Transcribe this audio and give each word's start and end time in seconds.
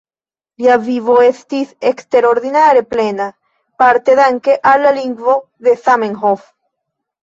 Lia 0.61 0.77
vivo 0.85 1.17
estis 1.25 1.75
eksterordinare 1.91 2.83
plena, 2.95 3.29
parte 3.85 4.19
danke 4.25 4.59
al 4.75 4.87
la 4.89 4.99
lingvo 5.01 5.41
de 5.71 5.81
Zamenhof. 5.87 6.53